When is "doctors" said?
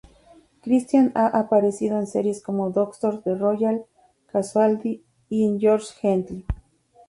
2.71-3.21